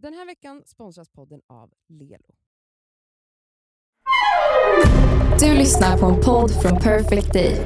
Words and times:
Den 0.00 0.14
här 0.14 0.26
veckan 0.26 0.62
sponsras 0.66 1.08
podden 1.08 1.40
av 1.46 1.70
Lelo. 1.88 2.34
Du 5.40 5.54
lyssnar 5.54 5.98
på 5.98 6.06
en 6.06 6.20
podd 6.20 6.50
från 6.62 6.80
Perfect 6.80 7.32
Day. 7.32 7.56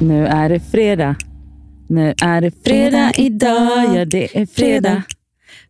Nu 0.00 0.26
är 0.26 0.48
det 0.48 0.60
fredag. 0.60 1.16
Nu 1.88 2.14
är 2.22 2.40
det 2.40 2.50
fredag 2.64 3.12
idag. 3.16 3.96
Ja, 3.96 4.04
det 4.04 4.36
är 4.36 4.46
fredag. 4.46 5.02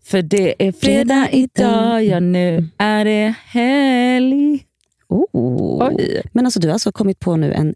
För 0.02 0.22
det 0.22 0.68
är 0.68 0.72
fredag 0.72 1.28
idag. 1.32 2.04
Ja, 2.04 2.20
nu 2.20 2.68
är 2.78 3.04
det 3.04 3.34
helg. 3.46 4.66
Oh. 5.08 5.88
Oj. 5.88 6.22
Men 6.32 6.44
alltså, 6.44 6.60
du 6.60 6.68
har 6.68 6.72
alltså 6.72 6.92
kommit 6.92 7.20
på 7.20 7.36
nu 7.36 7.52
en, 7.52 7.74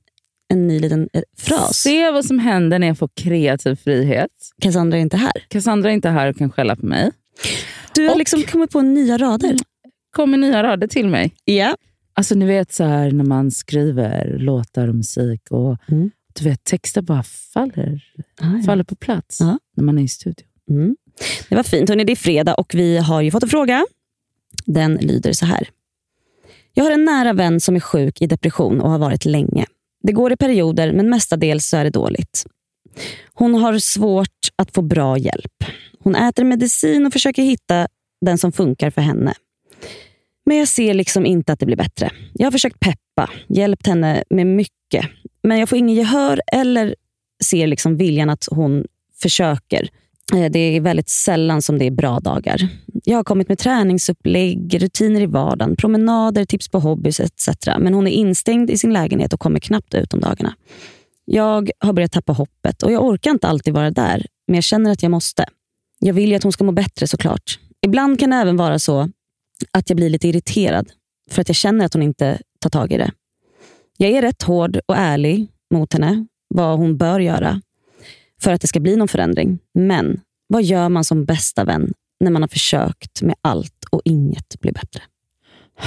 en 0.49 0.67
ny 0.67 0.79
liten 0.81 1.09
eh, 1.13 1.23
fras. 1.39 1.77
Se 1.77 2.11
vad 2.11 2.25
som 2.25 2.39
händer 2.39 2.79
när 2.79 2.87
jag 2.87 2.99
får 2.99 3.09
kreativ 3.17 3.75
frihet. 3.77 4.31
Cassandra 4.61 4.99
är 4.99 5.03
inte 5.03 5.17
här. 5.17 5.33
Cassandra 5.49 5.91
är 5.91 5.95
inte 5.95 6.09
här 6.09 6.29
och 6.31 6.37
kan 6.37 6.51
skälla 6.51 6.77
på 6.77 6.87
mig. 6.87 7.11
Du 7.95 8.05
har 8.05 8.13
Och- 8.13 8.19
liksom 8.19 8.43
kommit 8.43 8.71
på 8.71 8.83
nya 8.83 9.19
rader. 9.19 9.57
kommer 10.11 10.39
nya 10.39 10.63
rader 10.63 10.87
till 10.87 11.09
mig. 11.09 11.35
Ja. 11.45 11.77
Alltså 12.15 12.35
ni 12.35 12.47
vet 12.47 12.73
så 12.73 12.85
här 12.85 13.11
när 13.11 13.25
man 13.25 13.51
skriver 13.51 14.39
låtar 14.39 14.89
och 14.89 14.95
musik 14.95 15.41
och 15.51 15.77
Mm. 15.89 16.11
du 16.39 16.45
vet 16.45 16.65
texter 16.65 17.03
bara 17.03 17.23
faller, 17.23 18.05
Ah, 18.41 18.45
ja. 18.57 18.63
faller 18.67 18.85
på 18.85 18.95
plats 18.97 19.41
Ja. 19.41 19.59
när 19.77 19.85
man 19.85 19.99
är 19.99 20.03
i 20.03 20.09
studion. 20.09 20.47
Mm. 20.71 20.97
Det 21.49 21.55
var 21.57 21.63
fint. 21.63 21.89
Hörrni, 21.89 22.05
det 22.05 22.13
är 22.13 22.17
fredag 22.17 22.55
och 22.55 22.75
vi 22.75 22.99
har 22.99 23.23
ju 23.23 23.31
fått 23.31 23.43
en 23.43 23.49
fråga. 23.49 23.87
Den 24.67 24.95
lyder 24.95 25.33
så 25.33 25.47
här. 25.47 25.69
Jag 26.75 26.85
har 26.85 26.91
en 26.91 27.05
nära 27.05 27.33
vän 27.33 27.61
som 27.61 27.77
är 27.77 27.81
sjuk 27.81 28.21
i 28.23 28.27
depression 28.27 28.81
och 28.81 28.91
har 28.91 28.99
varit 28.99 29.25
länge. 29.25 29.67
Det 30.07 30.13
går 30.13 30.33
i 30.33 30.37
perioder, 30.37 30.93
men 30.93 31.11
mestadels 31.11 31.67
så 31.67 31.77
är 31.77 31.85
det 31.85 31.91
dåligt. 31.91 32.47
Hon 33.35 33.55
har 33.55 33.79
svårt 33.79 34.49
att 34.57 34.75
få 34.75 34.83
bra 34.83 35.19
hjälp. 35.19 35.65
Hon 35.99 36.15
äter 36.15 36.45
medicin 36.45 37.07
och 37.07 37.13
försöker 37.13 37.43
hitta 37.43 37.89
den 38.21 38.39
som 38.39 38.53
funkar 38.53 38.91
för 38.91 39.01
henne. 39.03 39.35
Men 40.47 40.57
jag 40.57 40.69
ser 40.69 40.95
liksom 40.95 41.27
inte 41.27 41.53
att 41.53 41.61
det 41.61 41.67
blir 41.67 41.77
bättre. 41.77 42.11
Jag 42.33 42.47
har 42.47 42.53
försökt 42.53 42.81
peppa, 42.81 43.31
hjälpt 43.49 43.87
henne 43.87 44.25
med 44.31 44.47
mycket. 44.47 45.07
Men 45.43 45.59
jag 45.59 45.69
får 45.69 45.79
ingen 45.79 45.97
gehör 45.97 46.41
eller 46.53 46.95
ser 47.45 47.67
liksom 47.67 47.97
viljan 47.97 48.31
att 48.31 48.49
hon 48.51 48.85
försöker. 49.23 49.89
Eh, 50.35 50.51
det 50.51 50.59
är 50.59 50.81
väldigt 50.81 51.09
sällan 51.09 51.63
som 51.63 51.79
det 51.79 51.85
är 51.85 51.91
bra 51.91 52.21
dagar. 52.21 52.69
Jag 53.05 53.17
har 53.17 53.25
kommit 53.25 53.49
med 53.49 53.59
träningsupplägg, 53.59 54.83
rutiner 54.83 55.21
i 55.21 55.27
vardagen, 55.27 55.77
promenader, 55.77 56.45
tips 56.45 56.69
på 56.69 56.79
hobbys 56.79 57.21
etc. 57.21 57.49
Men 57.79 57.95
hon 57.95 58.07
är 58.07 58.11
instängd 58.11 58.71
i 58.71 58.79
sin 58.79 58.93
lägenhet 58.93 59.33
och 59.33 59.41
kommer 59.41 59.61
knappt 59.61 59.95
ut 59.95 60.15
om 60.15 60.21
dagarna. 60.21 60.55
Jag 61.25 61.71
har 61.79 61.93
börjat 61.93 62.13
tappa 62.13 62.33
hoppet 62.33 62.83
och 62.83 62.93
jag 62.93 63.05
orkar 63.05 63.31
inte 63.31 63.49
alltid 63.49 63.75
vara 63.75 63.91
där, 63.91 64.27
men 64.47 64.55
jag 64.55 64.65
känner 64.65 64.91
att 64.91 65.03
jag 65.03 65.11
måste. 65.11 65.47
Jag 65.99 66.15
vill 66.15 66.31
ju 66.31 66.37
att 66.37 66.43
hon 66.43 66.53
ska 66.53 66.65
må 66.65 66.73
bättre 66.73 67.07
såklart. 67.07 67.59
Ibland 67.87 68.21
kan 68.21 68.31
det 68.31 68.37
även 68.37 68.57
vara 68.57 68.79
så 68.79 69.11
att 69.71 69.91
jag 69.91 69.97
blir 69.97 70.11
lite 70.11 70.29
irriterad 70.29 70.91
för 71.31 71.41
att 71.41 71.49
jag 71.49 71.57
känner 71.57 71.85
att 71.85 71.95
hon 71.95 72.03
inte 72.03 72.39
tar 72.61 72.71
tag 72.71 72.93
i 72.93 72.97
det. 72.97 73.11
Jag 73.97 74.11
är 74.11 74.23
rätt 74.23 74.43
hård 74.43 74.81
och 74.87 74.97
ärlig 74.97 75.49
mot 75.75 75.93
henne, 75.93 76.27
vad 76.49 76.79
hon 76.79 76.97
bör 76.97 77.21
göra 77.21 77.61
för 78.43 78.53
att 78.53 78.61
det 78.61 78.67
ska 78.67 78.81
bli 78.81 78.97
någon 78.97 79.09
förändring. 79.09 79.59
Men 79.75 80.21
vad 80.47 80.63
gör 80.63 80.89
man 80.89 81.05
som 81.05 81.25
bästa 81.25 81.65
vän 81.65 81.93
när 82.21 82.31
man 82.31 82.43
har 82.43 82.49
försökt 82.49 83.23
med 83.23 83.35
allt 83.43 83.85
och 83.91 84.03
inget 84.05 84.61
blir 84.61 84.73
bättre? 84.73 85.03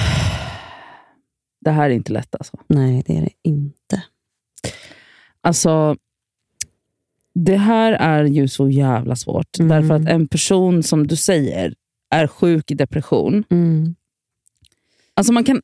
Det 1.64 1.70
här 1.70 1.90
är 1.90 1.94
inte 1.94 2.12
lätt 2.12 2.34
alltså. 2.34 2.58
Nej, 2.66 3.02
det 3.06 3.16
är 3.16 3.20
det 3.20 3.30
inte. 3.42 4.02
Alltså, 5.40 5.96
det 7.34 7.56
här 7.56 7.92
är 7.92 8.24
ju 8.24 8.48
så 8.48 8.68
jävla 8.68 9.16
svårt. 9.16 9.58
Mm. 9.58 9.68
Därför 9.68 9.94
att 9.94 10.08
en 10.08 10.28
person 10.28 10.82
som 10.82 11.06
du 11.06 11.16
säger 11.16 11.74
är 12.10 12.26
sjuk 12.26 12.70
i 12.70 12.74
depression. 12.74 13.44
Mm. 13.50 13.94
Alltså 15.14 15.32
man 15.32 15.44
kan, 15.44 15.62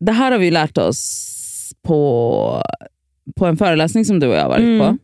det 0.00 0.12
här 0.12 0.32
har 0.32 0.38
vi 0.38 0.50
lärt 0.50 0.78
oss 0.78 1.72
på, 1.82 2.62
på 3.36 3.46
en 3.46 3.56
föreläsning 3.56 4.04
som 4.04 4.20
du 4.20 4.26
och 4.26 4.34
jag 4.34 4.42
har 4.42 4.48
varit 4.48 4.60
Mm. 4.60 4.78
på. 4.78 4.98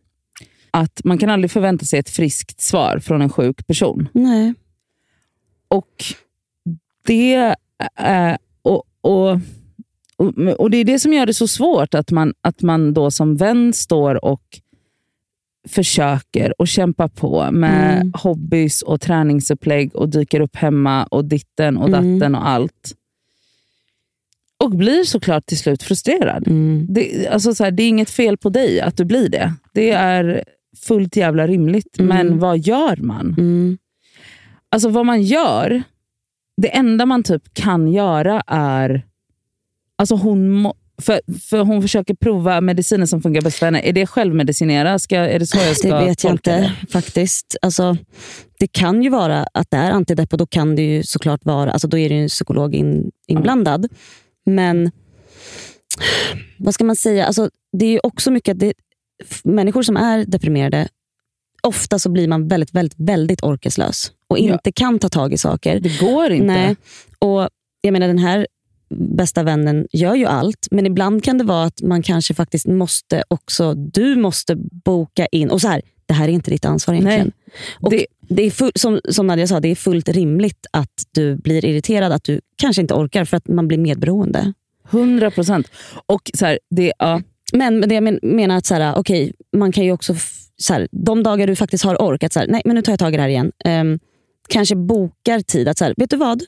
Att 0.75 1.01
man 1.03 1.17
kan 1.17 1.29
aldrig 1.29 1.51
förvänta 1.51 1.85
sig 1.85 1.99
ett 1.99 2.09
friskt 2.09 2.61
svar 2.61 2.99
från 2.99 3.21
en 3.21 3.29
sjuk 3.29 3.67
person. 3.67 4.07
Nej. 4.13 4.53
Och 5.67 6.03
det 7.05 7.55
är, 7.95 8.37
och, 8.61 8.83
och, 9.01 9.31
och, 10.17 10.37
och 10.57 10.69
det 10.71 10.77
är 10.77 10.83
det 10.85 10.99
som 10.99 11.13
gör 11.13 11.25
det 11.25 11.33
så 11.33 11.47
svårt, 11.47 11.93
att 11.93 12.11
man, 12.11 12.33
att 12.41 12.61
man 12.61 12.93
då 12.93 13.11
som 13.11 13.35
vän 13.35 13.73
står 13.73 14.25
och 14.25 14.41
försöker 15.67 16.61
och 16.61 16.67
kämpar 16.67 17.07
på 17.07 17.51
med 17.51 17.95
Mm. 17.95 18.13
hobbys 18.15 18.81
och 18.81 19.01
träningsupplägg 19.01 19.95
och 19.95 20.09
dyker 20.09 20.39
upp 20.39 20.55
hemma 20.55 21.03
och 21.03 21.25
ditten 21.25 21.77
och 21.77 21.87
Mm. 21.87 22.19
datten 22.19 22.35
och 22.35 22.47
allt. 22.47 22.95
Och 24.57 24.71
blir 24.71 25.03
såklart 25.03 25.45
till 25.45 25.57
slut 25.57 25.83
frustrerad. 25.83 26.47
Mm. 26.47 26.87
Det, 26.89 27.27
alltså 27.27 27.55
så 27.55 27.63
här, 27.63 27.71
det 27.71 27.83
är 27.83 27.87
inget 27.87 28.09
fel 28.09 28.37
på 28.37 28.49
dig 28.49 28.81
att 28.81 28.97
du 28.97 29.05
blir 29.05 29.29
det. 29.29 29.53
Det 29.73 29.91
är 29.91 30.43
fullt 30.75 31.15
jävla 31.15 31.47
rimligt. 31.47 31.99
Mm. 31.99 32.17
Men 32.17 32.39
vad 32.39 32.59
gör 32.59 32.95
man? 32.95 33.35
Mm. 33.37 33.77
Alltså 34.69 34.89
vad 34.89 35.05
man 35.05 35.21
gör, 35.21 35.83
det 36.61 36.75
enda 36.75 37.05
man 37.05 37.23
typ 37.23 37.53
kan 37.53 37.87
göra 37.87 38.43
är... 38.47 39.05
Alltså 39.97 40.15
hon 40.15 40.51
må, 40.51 40.73
för, 41.01 41.21
för 41.39 41.59
hon 41.59 41.81
försöker 41.81 42.13
prova 42.13 42.61
mediciner 42.61 43.05
som 43.05 43.21
funkar 43.21 43.41
bäst 43.41 43.57
för 43.57 43.65
henne. 43.65 43.81
Är 43.89 43.93
det 43.93 44.07
självmedicinera? 44.07 44.99
Ska, 44.99 45.15
är 45.15 45.39
det 45.39 45.47
så 45.47 45.57
jag 45.57 45.77
ska 45.77 45.99
Det 45.99 46.05
vet 46.05 46.23
jag 46.23 46.33
inte 46.33 46.73
faktiskt. 46.89 47.55
Alltså, 47.61 47.97
det 48.59 48.67
kan 48.67 49.03
ju 49.03 49.09
vara 49.09 49.47
att 49.53 49.71
det 49.71 49.77
är 49.77 49.91
antidepp 49.91 50.33
och 50.33 50.37
då 50.37 50.45
kan 50.45 50.75
det 50.75 50.81
ju 50.81 51.03
såklart 51.03 51.45
vara, 51.45 51.71
alltså 51.71 51.87
då 51.87 51.97
är 51.97 52.09
det 52.09 52.15
ju 52.15 52.21
en 52.21 52.29
psykolog 52.29 52.75
in, 52.75 53.11
inblandad. 53.27 53.87
Men 54.45 54.91
vad 56.57 56.73
ska 56.73 56.83
man 56.83 56.95
säga? 56.95 57.25
Alltså, 57.25 57.49
det 57.71 57.85
är 57.85 57.91
ju 57.91 57.99
också 58.03 58.31
mycket 58.31 58.59
det, 58.59 58.73
människor 59.43 59.83
som 59.83 59.97
är 59.97 60.25
deprimerade, 60.25 60.87
ofta 61.63 61.99
så 61.99 62.09
blir 62.09 62.27
man 62.27 62.47
väldigt, 62.47 62.73
väldigt, 62.73 62.99
väldigt 62.99 63.43
orkeslös 63.43 64.11
och 64.27 64.39
Ja. 64.39 64.53
inte 64.53 64.71
kan 64.71 64.99
ta 64.99 65.09
tag 65.09 65.33
i 65.33 65.37
saker. 65.37 65.79
Det 65.79 65.99
går 65.99 66.31
inte. 66.31 66.45
Nej. 66.45 66.75
Och 67.19 67.49
jag 67.81 67.91
menar 67.91 68.07
den 68.07 68.17
här 68.17 68.47
bästa 68.95 69.43
vännen 69.43 69.87
gör 69.91 70.15
ju 70.15 70.25
allt, 70.25 70.67
men 70.71 70.85
ibland 70.85 71.23
kan 71.23 71.37
det 71.37 71.43
vara 71.43 71.63
att 71.63 71.81
man 71.81 72.01
kanske 72.03 72.33
faktiskt 72.33 72.67
måste 72.67 73.23
också, 73.27 73.73
du 73.73 74.15
måste 74.15 74.55
boka 74.85 75.25
in, 75.25 75.49
och 75.51 75.61
så 75.61 75.67
här, 75.67 75.81
det 76.05 76.13
här 76.13 76.27
är 76.27 76.31
inte 76.31 76.51
ditt 76.51 76.65
ansvar 76.65 76.93
egentligen. 76.93 77.31
Och 77.79 77.89
det, 77.89 78.05
Det- 78.29 78.43
är 78.43 78.51
full, 78.51 78.71
som, 78.75 78.99
som 79.09 79.27
Nadja 79.27 79.47
sa, 79.47 79.59
det 79.59 79.67
är 79.67 79.75
fullt 79.75 80.09
rimligt 80.09 80.65
att 80.71 80.93
du 81.11 81.35
blir 81.35 81.65
irriterad, 81.65 82.11
att 82.11 82.23
du 82.23 82.41
kanske 82.55 82.81
inte 82.81 82.93
orkar 82.93 83.25
för 83.25 83.37
att 83.37 83.47
man 83.47 83.67
blir 83.67 83.77
medberoende. 83.77 84.53
100 84.89 85.31
procent. 85.31 85.67
Och 86.05 86.31
så 86.33 86.45
här, 86.45 86.59
det, 86.69 86.93
ja, 86.99 87.21
Men, 87.57 87.81
det 87.81 87.95
jag 87.95 88.03
men, 88.03 88.19
menar 88.21 88.57
att 88.57 88.65
så 88.65 88.73
här, 88.75 88.95
okej, 88.97 89.33
man 89.57 89.71
kan 89.71 89.83
ju 89.83 89.91
också, 89.91 90.15
så 90.57 90.73
här, 90.73 90.87
de 90.91 91.23
dagar 91.23 91.47
du 91.47 91.55
faktiskt 91.55 91.83
har 91.83 91.95
orkat, 91.95 92.33
så 92.33 92.39
här, 92.39 92.47
nej 92.47 92.61
men 92.65 92.75
nu 92.75 92.81
tar 92.81 92.91
jag 92.91 92.99
tag 92.99 93.13
i 93.13 93.15
det 93.17 93.21
här 93.21 93.29
igen. 93.29 93.51
Ehm, 93.65 93.99
kanske 94.49 94.75
bokar 94.75 95.39
tid 95.39 95.67
att, 95.67 95.77
så 95.77 95.85
här, 95.85 95.93
vet 95.97 96.09
du 96.09 96.17
vad? 96.17 96.43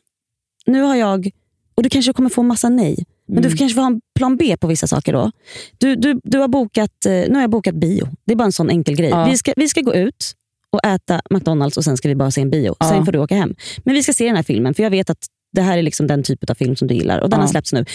Nu 0.65 0.81
har 0.81 0.95
jag, 0.95 1.29
och 1.75 1.83
du 1.83 1.89
kanske 1.89 2.13
kommer 2.13 2.29
få 2.29 2.43
massa 2.43 2.69
nej, 2.69 3.05
men 3.27 3.37
Mm. 3.37 3.51
du 3.51 3.57
kanske 3.57 3.75
får 3.75 3.81
ha 3.81 3.87
en 3.87 4.01
plan 4.15 4.37
B 4.37 4.57
på 4.59 4.67
vissa 4.67 4.87
saker 4.87 5.13
då. 5.13 5.31
Du, 5.77 5.95
du, 5.95 6.19
du 6.23 6.37
har 6.37 6.47
bokat, 6.47 7.05
eh, 7.05 7.11
nu 7.11 7.33
har 7.33 7.41
jag 7.41 7.49
bokat 7.49 7.75
bio. 7.75 8.07
Det 8.25 8.31
är 8.33 8.35
bara 8.35 8.45
en 8.45 8.51
sån 8.51 8.69
enkel 8.69 8.95
grej. 8.95 9.09
Ja. 9.09 9.25
Vi, 9.25 9.37
ska, 9.37 9.53
vi 9.55 9.67
ska 9.69 9.81
gå 9.81 9.95
ut 9.95 10.33
och 10.71 10.85
äta 10.85 11.21
McDonalds 11.29 11.77
och 11.77 11.83
sen 11.83 11.97
ska 11.97 12.07
vi 12.09 12.15
bara 12.15 12.31
se 12.31 12.41
en 12.41 12.49
bio. 12.49 12.75
Ja. 12.79 12.89
Sen 12.89 13.05
får 13.05 13.11
du 13.11 13.19
åka 13.19 13.35
hem. 13.35 13.55
Men 13.83 13.93
vi 13.95 14.03
ska 14.03 14.13
se 14.13 14.25
den 14.25 14.35
här 14.35 14.43
filmen, 14.43 14.73
för 14.73 14.83
jag 14.83 14.89
vet 14.89 15.09
att 15.09 15.25
det 15.53 15.61
här 15.61 15.77
är 15.77 15.81
liksom 15.81 16.07
den 16.07 16.23
typ 16.23 16.49
av 16.49 16.55
film 16.55 16.75
som 16.75 16.87
du 16.87 16.93
gillar 16.95 17.19
och 17.19 17.29
den 17.29 17.37
Ja. 17.39 17.43
har 17.43 17.47
släppts 17.49 17.73
nu. 17.73 17.85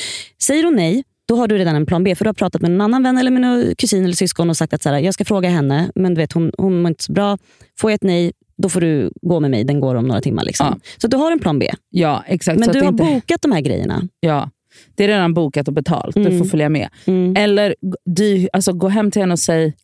Säger 0.43 0.65
hon 0.65 0.77
nej, 0.77 1.05
då 1.29 1.37
har 1.37 1.49
du 1.49 1.59
redan 1.59 1.77
en 1.77 1.87
plan 1.87 2.05
B. 2.05 2.15
För 2.15 2.25
du 2.25 2.29
har 2.29 2.35
pratat 2.35 2.63
med 2.63 2.71
en 2.71 2.81
annan 2.81 3.03
vän 3.03 3.19
eller 3.19 3.31
med 3.31 3.45
en 3.45 3.75
kusin 3.77 4.05
eller 4.05 4.15
syskon 4.15 4.51
och 4.51 4.57
sagt 4.57 4.73
att 4.73 4.83
så 4.83 4.89
här, 4.89 4.99
jag 4.99 5.15
ska 5.15 5.25
fråga 5.25 5.49
henne, 5.49 5.91
men 5.95 6.15
du 6.15 6.21
vet, 6.21 6.33
hon, 6.33 6.53
hon 6.59 6.83
mår 6.83 6.89
inte 6.89 7.05
så 7.05 7.13
bra. 7.13 7.39
Får 7.81 7.91
jag 7.91 7.95
ett 7.95 8.03
nej, 8.03 8.33
då 8.57 8.69
får 8.69 8.81
du 8.81 9.11
gå 9.23 9.41
med 9.41 9.51
mig. 9.51 9.65
Den 9.65 9.81
går 9.81 9.95
om 9.95 10.09
några 10.09 10.21
timmar. 10.21 10.45
Liksom. 10.45 10.67
Ja. 10.67 10.79
Så 10.99 11.07
du 11.09 11.17
har 11.17 11.33
en 11.33 11.39
plan 11.39 11.59
B. 11.59 11.71
ja, 11.91 12.25
exakt. 12.27 12.59
Men 12.59 12.67
så 12.67 12.73
du 12.73 12.81
har 12.81 12.89
inte, 12.89 13.05
bokat 13.05 13.43
de 13.43 13.53
här 13.53 13.61
grejerna. 13.61 14.03
ja, 14.21 14.51
Det 14.95 15.05
är 15.05 15.09
redan 15.09 15.35
bokat 15.35 15.69
och 15.69 15.75
betalt. 15.75 16.15
Du 16.15 16.21
Mm. 16.21 16.39
får 16.39 16.45
följa 16.45 16.69
med. 16.69 16.89
Mm. 17.05 17.37
Eller 17.37 17.75
dy, 18.17 18.49
alltså, 18.53 18.73
gå 18.73 18.89
hem 18.89 19.11
till 19.11 19.23
henne 19.23 19.33
och 19.33 19.39
säg, 19.39 19.75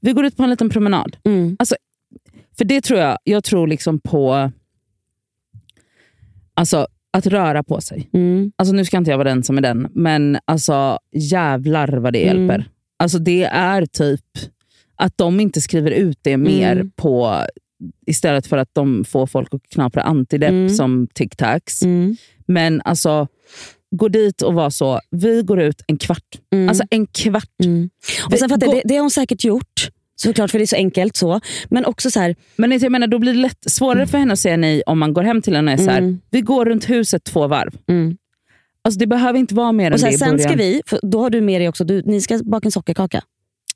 vi 0.00 0.12
går 0.12 0.24
ut 0.24 0.36
på 0.36 0.42
en 0.42 0.50
liten 0.50 0.70
promenad. 0.70 1.16
Mm. 1.24 1.56
För 2.58 2.64
det 2.64 2.80
tror 2.80 3.00
jag, 3.00 3.18
jag 3.24 3.44
tror 3.44 3.66
liksom 3.66 4.00
på 4.00 4.50
alltså, 6.54 6.86
att 7.14 7.26
röra 7.26 7.62
på 7.62 7.80
sig. 7.80 8.08
Mm. 8.12 8.52
Alltså, 8.56 8.74
nu 8.74 8.84
ska 8.84 8.96
inte 8.96 9.10
jag 9.10 9.18
vara 9.18 9.28
den 9.28 9.42
som 9.42 9.58
är 9.58 9.62
den, 9.62 9.88
men 9.94 10.38
alltså, 10.44 10.98
jävlar 11.12 11.88
vad 11.88 12.12
det 12.12 12.28
Mm. 12.28 12.38
hjälper. 12.48 12.68
Alltså, 12.98 13.18
det 13.18 13.44
är 13.44 13.86
typ 13.86 14.20
att 14.96 15.18
de 15.18 15.40
inte 15.40 15.60
skriver 15.60 15.90
ut 15.90 16.18
det 16.22 16.36
mer 16.36 16.72
Mm. 16.72 16.90
på 16.96 17.38
istället 18.06 18.46
för 18.46 18.56
att 18.58 18.68
de 18.72 19.04
får 19.04 19.26
folk 19.26 19.54
att 19.54 19.68
knapra 19.68 20.02
antidepp 20.02 20.50
Mm. 20.50 20.68
som 20.70 21.06
tic-tacs. 21.14 21.82
Mm. 21.84 22.16
Men 22.46 22.82
alltså, 22.84 23.28
gå 23.96 24.08
dit 24.08 24.42
och 24.42 24.54
vara 24.54 24.70
så, 24.70 25.00
vi 25.10 25.42
går 25.42 25.60
ut 25.60 25.82
en 25.86 25.98
kvart. 25.98 26.38
Mm. 26.52 26.68
Alltså 26.68 26.84
en 26.90 27.06
kvart. 27.06 27.50
Mm. 27.64 27.90
Och 28.32 28.38
sen 28.38 28.48
för 28.48 28.54
att 28.54 28.60
det, 28.60 28.82
det 28.84 28.94
har 28.94 29.00
hon 29.00 29.10
säkert 29.10 29.44
gjort. 29.44 29.88
Såklart, 30.16 30.50
för 30.50 30.58
det 30.58 30.64
är 30.64 30.66
så 30.66 30.76
enkelt. 30.76 31.16
så. 31.16 31.40
Men 31.68 31.84
också 31.84 32.10
så 32.10 32.20
här, 32.20 32.36
Men 32.56 32.72
jag 32.78 32.92
menar, 32.92 33.06
då 33.06 33.18
blir 33.18 33.32
det 33.34 33.38
lätt, 33.40 33.58
svårare 33.70 34.06
för 34.06 34.18
henne 34.18 34.32
att 34.32 34.38
säga 34.38 34.56
nej 34.56 34.82
om 34.86 34.98
man 34.98 35.12
går 35.12 35.22
hem 35.22 35.42
till 35.42 35.56
henne 35.56 35.74
och 35.74 35.80
är 35.80 35.84
så 35.84 35.90
här, 35.90 35.98
Mm. 35.98 36.20
vi 36.30 36.40
går 36.40 36.64
runt 36.64 36.90
huset 36.90 37.24
två 37.24 37.46
varv. 37.46 37.78
mm. 37.88 38.16
Alltså, 38.86 38.98
det 38.98 39.06
behöver 39.06 39.38
inte 39.38 39.54
vara 39.54 39.72
mer 39.72 39.86
än 39.86 39.92
Och 39.92 40.00
så 40.00 40.06
det 40.06 40.10
här, 40.10 40.14
i 40.14 40.18
sen 40.18 40.30
början. 40.30 40.48
ska 40.48 40.56
vi, 40.56 40.82
för 40.86 41.00
då 41.02 41.20
har 41.20 41.30
du 41.30 41.40
med 41.40 41.60
dig 41.60 41.68
också, 41.68 41.84
du, 41.84 42.02
ni 42.02 42.20
ska 42.20 42.40
baka 42.44 42.66
en 42.66 42.72
sockerkaka. 42.72 43.22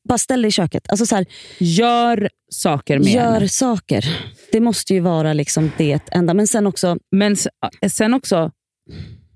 Bara 0.04 0.18
ställ 0.18 0.42
dig 0.42 0.48
i 0.48 0.52
köket. 0.52 0.88
Alltså 0.90 1.06
så 1.06 1.16
här, 1.16 1.26
Gör 1.58 2.28
saker 2.50 2.98
med 2.98 3.08
gör 3.08 3.32
henne. 3.32 3.48
saker. 3.48 4.04
Det 4.52 4.60
måste 4.60 4.94
ju 4.94 5.00
vara 5.00 5.32
liksom 5.32 5.72
det 5.76 6.00
enda. 6.12 6.34
Men 6.34 6.46
sen 6.46 6.66
också, 6.66 6.98
Men 7.10 7.32
s- 7.32 7.48
sen 7.88 8.14
också, 8.14 8.50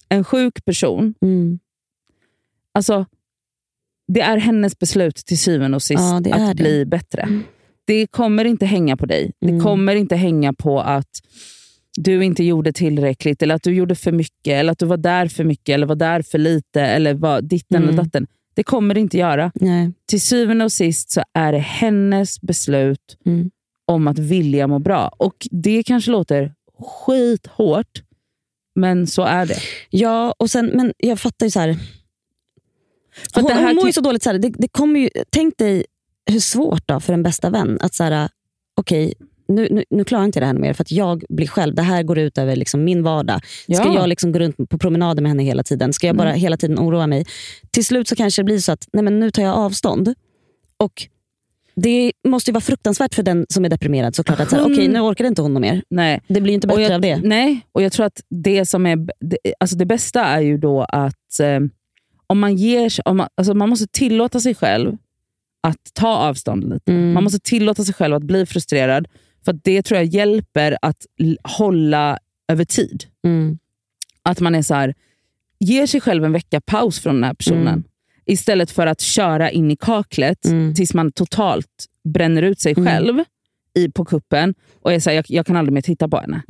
en 0.09 0.25
sjuk 0.25 0.65
person, 0.65 1.15
mm, 1.23 1.59
alltså, 2.75 3.07
det 4.09 4.21
är 4.21 4.37
hennes 4.37 4.79
beslut 4.79 5.17
till 5.17 5.39
syvende 5.39 5.75
och 5.75 5.83
sist 5.83 6.01
Ja, 6.03 6.21
det 6.21 6.33
att 6.33 6.49
det. 6.49 6.55
bli 6.63 6.85
bättre. 6.87 7.23
Mm. 7.23 7.43
Det 7.87 8.07
kommer 8.07 8.45
inte 8.45 8.67
hänga 8.67 8.97
på 8.97 9.07
dig. 9.07 9.33
Det 9.41 9.49
Mm. 9.49 9.61
kommer 9.63 9.95
inte 9.97 10.17
hänga 10.17 10.53
på 10.53 10.81
att 10.81 11.09
du 11.97 12.25
inte 12.25 12.45
gjorde 12.45 12.73
tillräckligt, 12.73 13.43
eller 13.43 13.55
att 13.55 13.63
du 13.63 13.75
gjorde 13.75 13.95
för 13.95 14.13
mycket, 14.13 14.53
eller 14.53 14.73
att 14.73 14.79
du 14.79 14.87
var 14.87 14.97
där 14.97 15.29
för 15.29 15.45
mycket, 15.45 15.75
eller 15.75 15.87
var 15.87 15.95
där 15.97 16.23
för 16.23 16.39
lite, 16.39 16.81
eller 16.83 17.15
var 17.15 17.41
ditten 17.43 17.77
Mm. 17.83 17.89
eller 17.89 18.03
datten. 18.03 18.27
Det 18.55 18.63
kommer 18.63 18.95
det 18.95 19.01
inte 19.01 19.19
göra. 19.19 19.53
nej. 19.55 19.93
Till 20.09 20.21
syvende 20.21 20.65
och 20.65 20.73
sist 20.73 21.11
så 21.11 21.23
är 21.35 21.53
det 21.53 21.59
hennes 21.59 22.41
beslut 22.41 23.17
Mm. 23.27 23.51
om 23.87 24.09
att 24.09 24.19
vilja 24.19 24.67
må 24.67 24.79
bra. 24.79 25.09
Och 25.19 25.35
Det 25.51 25.83
kanske 25.83 26.11
låter 26.11 26.53
skithårt, 27.07 28.03
men 28.75 29.07
så 29.07 29.23
är 29.23 29.47
det. 29.47 29.57
Ja, 29.91 30.35
och 30.39 30.51
sen, 30.51 30.67
men 30.67 30.93
jag 30.99 31.21
fattar 31.21 31.47
ju 31.47 31.51
så 31.51 31.61
här. 31.61 31.77
För 33.35 33.41
hon, 33.41 33.49
det 33.49 33.55
här 33.55 33.67
hon 33.67 33.75
mår 33.75 33.85
ju 33.85 33.89
ty- 33.89 33.93
så 33.93 34.01
dåligt. 34.01 34.23
Så 34.23 34.31
här, 34.31 34.39
det, 34.39 34.49
det 34.59 34.69
kommer 34.69 35.01
ju, 35.01 35.09
tänk 35.31 35.59
dig 35.59 35.85
hur 36.31 36.41
svårt 36.41 36.89
då 36.89 37.01
för 37.01 37.13
en 37.13 37.23
bästa 37.23 37.51
vän 37.51 37.79
att 37.81 37.95
så 37.95 38.05
här, 38.05 38.29
okej, 38.77 39.15
nu, 39.49 39.69
nu, 39.71 39.85
nu 39.91 40.05
klarar 40.05 40.23
jag 40.23 40.29
inte 40.29 40.41
det 40.41 40.47
här 40.47 40.53
mer 40.55 40.73
för 40.73 40.83
att 40.83 40.93
jag 40.93 41.25
blir 41.29 41.47
själv. 41.47 41.75
Det 41.75 41.83
här 41.83 42.03
går 42.03 42.19
ut 42.19 42.39
över 42.39 42.57
liksom 42.57 42.85
min 42.85 43.03
vardag. 43.03 43.41
Ska 43.65 43.73
Ja. 43.75 43.95
jag 43.95 44.09
liksom 44.09 44.33
gå 44.33 44.39
runt 44.39 44.57
på 44.71 44.79
promenader 44.79 45.23
med 45.23 45.31
henne 45.31 45.43
hela 45.43 45.63
tiden? 45.63 45.93
Ska 45.93 46.07
jag 46.07 46.17
bara 46.17 46.29
Mm. 46.29 46.41
hela 46.41 46.57
tiden 46.57 46.79
oroa 46.79 47.07
mig? 47.07 47.25
Till 47.71 47.85
slut 47.85 48.09
så 48.09 48.17
kanske 48.17 48.43
det 48.43 48.45
blir 48.45 48.59
så 48.59 48.73
att 48.73 48.89
nej 48.93 49.05
men 49.05 49.21
nu 49.21 49.31
tar 49.31 49.43
jag 49.43 49.55
avstånd. 49.57 50.15
Och 50.77 51.09
Det 51.75 52.13
måste 52.29 52.51
ju 52.51 52.53
vara 52.53 52.61
fruktansvärt 52.61 53.15
för 53.15 53.23
den 53.23 53.47
som 53.49 53.65
är 53.65 53.69
deprimerad 53.69 54.15
såklart. 54.15 54.41
Att 54.41 54.51
Hund- 54.53 54.73
okej 54.73 54.89
nu 54.89 55.01
orkar 55.01 55.25
inte 55.25 55.43
hon 55.43 55.61
mer. 55.61 55.83
Nej. 55.91 56.21
Det 56.29 56.41
blir 56.41 56.55
inte 56.55 56.67
bättre 56.67 56.83
jag, 56.83 56.93
av 56.93 57.01
det. 57.01 57.17
Nej, 57.25 57.61
och 57.73 57.83
jag 57.83 57.93
tror 57.93 58.07
att 58.07 58.21
det 58.29 58.67
som 58.67 58.87
är 58.87 58.97
det, 59.21 59.39
alltså 59.61 59.77
det 59.77 59.87
bästa 59.87 60.25
är 60.25 60.41
ju 60.41 60.59
då 60.59 60.83
att 60.83 61.41
eh, 61.41 61.61
om 62.27 62.39
man 62.41 62.57
ger 62.57 62.93
om 63.09 63.17
man, 63.17 63.29
alltså 63.35 63.55
man 63.55 63.69
måste 63.69 63.87
tillåta 63.87 64.41
sig 64.41 64.55
själv 64.55 64.97
att 65.63 65.95
ta 65.95 66.09
avstånd 66.17 66.65
lite. 66.71 66.93
Mm. 66.93 67.13
Man 67.13 67.25
måste 67.25 67.39
tillåta 67.39 67.85
sig 67.85 67.95
själv 67.95 68.15
att 68.15 68.23
bli 68.23 68.47
frustrerad. 68.47 69.09
För 69.45 69.53
det 69.65 69.83
tror 69.83 69.99
jag 70.01 70.07
hjälper 70.07 70.77
att 70.83 71.07
hålla 71.43 72.19
över 72.49 72.65
tid. 72.65 73.05
Mm. 73.25 73.59
Att 74.23 74.41
man 74.41 74.55
är 74.55 74.63
så 74.63 74.75
här, 74.75 74.95
ger 75.59 75.87
sig 75.87 76.01
själv 76.01 76.25
en 76.25 76.33
vecka 76.33 76.61
paus 76.61 77.01
från 77.01 77.15
den 77.15 77.25
här 77.25 77.35
personen. 77.35 77.67
Mm. 77.69 77.85
Istället 78.27 78.71
för 78.71 78.87
att 78.87 79.01
köra 79.01 79.51
in 79.51 79.71
i 79.71 79.77
kaklet 79.77 80.45
Mm. 80.47 80.75
tills 80.75 80.95
man 80.95 81.13
totalt 81.13 81.87
bränner 82.05 82.43
ut 82.43 82.61
sig 82.61 82.75
Mm. 82.77 82.87
själv 82.87 83.25
i, 83.75 83.89
på 83.91 84.05
kuppen 84.05 84.55
och 84.83 84.93
är 84.93 85.01
så 85.01 85.11
här, 85.11 85.17
jag, 85.17 85.25
jag 85.29 85.47
kan 85.47 85.57
aldrig 85.57 85.73
mer 85.73 85.81
titta 85.83 86.09
på 86.09 86.17
henne. 86.17 86.43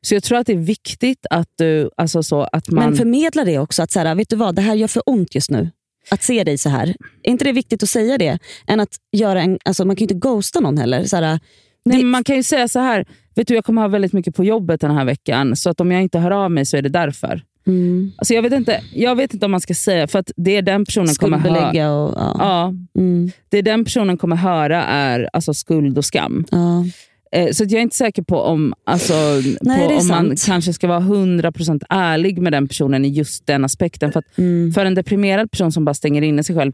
Så 0.00 0.14
jag 0.14 0.22
tror 0.22 0.38
att 0.38 0.46
det 0.46 0.52
är 0.52 0.56
viktigt 0.56 1.26
att 1.30 1.48
du, 1.56 1.90
alltså 1.96 2.22
så 2.22 2.42
att 2.52 2.68
man... 2.68 2.84
Men 2.84 2.96
förmedla 2.96 3.44
det 3.44 3.58
också. 3.58 3.82
Att 3.82 3.90
så 3.92 4.00
här, 4.00 4.14
vet 4.14 4.28
du 4.28 4.36
vad, 4.36 4.54
det 4.54 4.62
här 4.62 4.74
gör 4.74 4.88
för 4.88 5.02
ont 5.06 5.34
just 5.34 5.50
nu. 5.50 5.70
Att 6.10 6.22
se 6.22 6.44
dig 6.44 6.58
så 6.58 6.68
här. 6.68 6.88
Är 7.22 7.30
inte 7.30 7.44
det 7.44 7.52
viktigt 7.52 7.82
att 7.82 7.88
säga 7.88 8.18
det? 8.18 8.38
Än 8.66 8.80
att 8.80 8.96
göra 9.12 9.42
en, 9.42 9.58
alltså 9.64 9.84
man 9.84 9.96
kan 9.96 10.00
ju 10.00 10.14
inte 10.14 10.28
ghosta 10.28 10.60
någon 10.60 10.78
heller. 10.78 11.04
Så 11.04 11.16
här, 11.16 11.40
Nej, 11.84 11.98
det- 11.98 12.04
man 12.04 12.24
kan 12.24 12.36
ju 12.36 12.42
säga 12.42 12.68
så 12.68 12.78
här, 12.78 13.04
vet 13.34 13.48
du 13.48 13.54
jag 13.54 13.64
kommer 13.64 13.82
ha 13.82 13.88
väldigt 13.88 14.12
mycket 14.12 14.34
på 14.36 14.44
jobbet 14.44 14.80
den 14.80 14.90
här 14.90 15.04
veckan, 15.04 15.56
så 15.56 15.70
att 15.70 15.80
om 15.80 15.92
jag 15.92 16.02
inte 16.02 16.18
hör 16.18 16.30
av 16.30 16.50
mig 16.50 16.66
så 16.66 16.76
är 16.76 16.82
det 16.82 16.88
därför. 16.88 17.42
mm, 17.66 18.12
Alltså 18.18 18.34
jag, 18.34 18.42
vet 18.42 18.52
inte, 18.52 18.80
jag 18.94 19.16
vet 19.16 19.34
inte 19.34 19.46
om 19.46 19.52
man 19.52 19.60
ska 19.60 19.74
säga, 19.74 20.06
för 20.08 20.18
att 20.18 20.30
det 20.36 20.60
den 20.60 20.84
personen 20.84 21.14
kommer 21.14 21.38
höra, 21.38 21.92
och... 21.92 22.14
Ja. 22.16 22.36
ja, 22.38 22.72
Mm, 23.00 23.30
det 23.48 23.62
den 23.62 23.84
personen 23.84 24.18
kommer 24.18 24.36
höra 24.36 24.84
är 24.84 25.28
alltså 25.32 25.54
skuld 25.54 25.98
och 25.98 26.04
skam. 26.04 26.44
ja. 26.50 26.84
Eh, 27.32 27.50
Så 27.52 27.62
jag 27.64 27.72
är 27.72 27.80
inte 27.80 27.96
säker 27.96 28.22
på 28.22 28.40
om, 28.40 28.74
alltså, 28.84 29.14
Nej, 29.60 29.80
på 29.86 29.92
det 29.92 29.96
om 29.98 30.08
man 30.08 30.34
kanske 30.46 30.72
ska 30.72 30.88
vara 30.88 31.00
100% 31.00 31.82
ärlig 31.90 32.38
med 32.42 32.52
den 32.52 32.68
personen 32.68 33.04
i 33.04 33.08
just 33.08 33.46
den 33.46 33.64
aspekten. 33.64 34.12
För, 34.12 34.22
Mm, 34.38 34.72
för 34.72 34.86
en 34.86 34.94
deprimerad 34.94 35.50
person 35.50 35.72
som 35.72 35.84
bara 35.84 35.94
stänger 35.94 36.22
inne 36.22 36.44
sig 36.44 36.56
själv, 36.56 36.72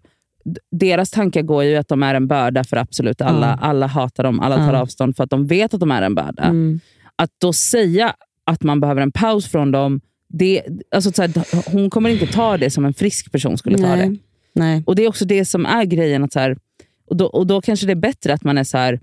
deras 0.73 1.11
tankar 1.11 1.43
går 1.43 1.65
ju 1.65 1.77
att 1.77 1.89
de 1.89 2.03
är 2.03 2.15
en 2.15 2.27
börda 2.29 2.65
för 2.65 2.77
absolut 2.77 3.21
alla. 3.21 3.47
Ja. 3.61 3.67
Alla 3.67 3.87
hatar 3.87 4.25
dem, 4.25 4.41
alla 4.41 4.57
tar 4.57 4.73
Ja. 4.75 4.81
avstånd 4.81 5.17
för 5.17 5.25
att 5.25 5.31
de 5.31 5.47
vet 5.47 5.75
att 5.75 5.81
de 5.81 5.91
är 5.91 6.03
en 6.03 6.15
börda. 6.15 6.43
mm, 6.45 6.81
Att 7.17 7.31
då 7.41 7.53
säga 7.53 8.15
att 8.47 8.63
man 8.63 8.81
behöver 8.81 9.03
en 9.03 9.13
paus 9.13 9.47
från 9.51 9.73
dem, 9.73 10.01
det, 10.29 10.63
alltså 10.95 11.13
så 11.13 11.23
här, 11.23 11.31
hon 11.73 11.91
kommer 11.91 12.11
inte 12.11 12.27
ta 12.27 12.57
det 12.59 12.71
som 12.71 12.85
en 12.85 12.95
frisk 12.95 13.33
person 13.33 13.59
skulle 13.59 13.79
ta 13.79 13.87
det. 13.97 13.97
nej, 13.97 14.19
nej. 14.55 14.83
Och 14.87 14.97
Det 14.97 15.05
är 15.05 15.09
också 15.09 15.25
det 15.25 15.45
som 15.45 15.67
är 15.67 15.85
grejen. 15.85 16.25
Att 16.25 16.33
så 16.33 16.39
här, 16.41 16.57
och, 17.11 17.17
då, 17.17 17.27
och 17.27 17.47
då 17.47 17.61
kanske 17.61 17.87
det 17.87 17.93
är 17.93 17.97
bättre 17.97 18.35
att 18.35 18.45
man 18.45 18.59
är 18.59 18.65
så 18.65 18.79
här, 18.79 19.01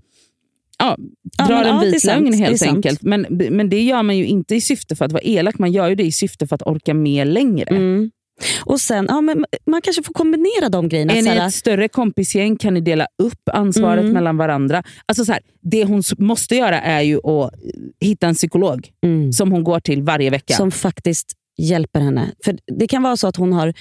ja, 0.80 0.98
Ja, 1.38 1.46
drar 1.48 1.64
en 1.64 1.80
vit 1.80 2.04
lögn 2.04 2.34
helt 2.34 2.62
enkelt. 2.62 3.02
Men, 3.02 3.26
men 3.30 3.70
det 3.70 3.82
gör 3.82 4.04
man 4.04 4.18
ju 4.18 4.26
inte 4.26 4.56
i 4.56 4.62
syfte 4.62 4.96
för 4.96 5.06
att 5.06 5.12
vara 5.12 5.24
elak, 5.24 5.60
man 5.60 5.72
gör 5.72 5.90
ju 5.90 5.96
det 5.96 6.04
i 6.04 6.12
syfte 6.12 6.48
för 6.48 6.56
att 6.56 6.62
orka 6.68 6.94
med 6.94 7.28
längre. 7.28 7.70
Mm. 7.76 8.12
Och 8.66 8.82
sen, 8.82 9.06
ja, 9.10 9.22
men 9.22 9.46
man 9.66 9.82
kanske 9.82 10.04
får 10.04 10.14
kombinera 10.14 10.70
de 10.70 10.90
grejerna. 10.90 11.14
Är 11.14 11.22
ni 11.22 11.30
ett 11.30 11.54
större 11.54 11.88
kompisgäng 11.88 12.56
kan 12.56 12.74
ni 12.74 12.82
dela 12.82 13.08
upp 13.24 13.50
ansvaret 13.54 14.02
Mm. 14.02 14.14
mellan 14.14 14.38
varandra. 14.38 14.84
Alltså 15.06 15.26
så 15.26 15.32
här, 15.32 15.42
det 15.62 15.84
hon 15.86 16.04
måste 16.18 16.56
göra 16.56 16.82
är 16.82 17.02
ju 17.02 17.18
att 17.18 17.54
hitta 18.00 18.28
en 18.28 18.36
psykolog 18.36 18.90
mm. 19.06 19.34
som 19.34 19.52
hon 19.52 19.64
går 19.64 19.80
till 19.80 20.04
varje 20.04 20.30
vecka. 20.30 20.54
som 20.54 20.72
faktiskt 20.72 21.28
hjälper 21.58 22.00
henne. 22.00 22.32
För 22.46 22.58
Det 22.80 22.88
kan 22.88 23.04
vara 23.04 23.18
så 23.18 23.28
att 23.28 23.36
hon 23.36 23.54
har 23.54 23.74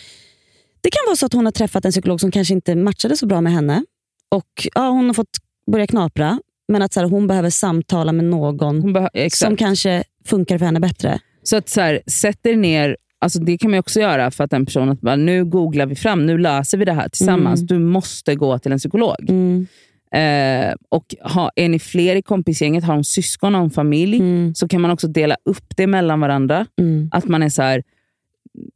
det 0.81 0.91
kan 0.91 1.01
vara 1.07 1.17
så 1.17 1.27
att 1.27 1.33
hon 1.33 1.45
har 1.45 1.53
träffat 1.53 1.85
en 1.85 1.91
psykolog 1.91 2.21
som 2.21 2.31
kanske 2.31 2.55
inte 2.55 2.75
matchade 2.75 3.17
så 3.17 3.27
bra 3.27 3.41
med 3.41 3.53
henne. 3.53 3.85
Och 4.31 4.69
ja, 4.75 4.89
Hon 4.89 5.07
har 5.07 5.15
fått 5.15 5.37
börja 5.73 5.87
knapra, 5.87 6.41
men 6.69 6.83
att 6.83 6.93
så 6.93 7.01
här, 7.01 7.09
hon 7.09 7.27
behöver 7.27 7.51
samtala 7.51 8.13
med 8.13 8.25
någon 8.25 8.97
behö- 8.97 9.29
som 9.29 9.57
kanske 9.57 10.05
funkar 10.25 10.59
för 10.59 10.67
henne 10.67 10.81
bättre. 10.81 11.19
Så 11.43 11.57
att 11.57 11.69
så 11.69 11.81
här, 11.81 12.01
sätt 12.07 12.47
er 12.47 12.57
ner, 12.57 12.97
alltså 13.21 13.39
det 13.41 13.59
kan 13.59 13.71
man 13.71 13.81
också 13.81 14.01
göra 14.01 14.31
för 14.31 14.45
att 14.45 14.53
en 14.53 14.67
person, 14.67 14.89
att 14.89 15.01
bara, 15.01 15.17
nu 15.17 15.45
googlar 15.45 15.87
vi 15.87 15.95
fram, 15.95 16.27
nu 16.27 16.39
löser 16.39 16.79
vi 16.79 16.85
det 16.85 16.93
här 16.93 17.09
tillsammans. 17.09 17.61
Mm. 17.61 17.67
Du 17.67 17.79
måste 17.79 18.35
gå 18.35 18.59
till 18.59 18.73
en 18.73 18.79
psykolog. 18.79 19.17
Mm. 19.31 19.67
Eh, 20.13 20.75
och 20.89 21.15
ha, 21.35 21.51
Är 21.57 21.69
ni 21.69 21.79
fler 21.79 22.17
i 22.17 22.23
kompisgänget, 22.23 22.85
har 22.85 22.95
hon 22.95 23.05
syskon 23.05 23.55
och 23.55 23.61
en 23.63 23.71
familj, 23.71 24.17
Mm. 24.19 24.55
så 24.55 24.69
kan 24.69 24.81
man 24.81 24.91
också 24.91 25.09
dela 25.09 25.37
upp 25.45 25.77
det 25.77 25.87
mellan 25.87 26.21
varandra. 26.21 26.67
Mm. 26.81 27.09
Att 27.13 27.25
man 27.29 27.43
är 27.43 27.49
så 27.49 27.63
här, 27.63 27.83